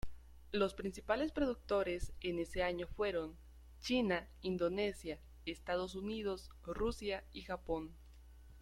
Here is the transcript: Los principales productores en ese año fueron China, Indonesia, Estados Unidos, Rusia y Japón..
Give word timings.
Los 0.51 0.73
principales 0.73 1.31
productores 1.31 2.11
en 2.21 2.39
ese 2.39 2.63
año 2.63 2.87
fueron 2.87 3.35
China, 3.81 4.27
Indonesia, 4.41 5.19
Estados 5.45 5.93
Unidos, 5.93 6.49
Rusia 6.63 7.23
y 7.33 7.43
Japón.. 7.43 7.93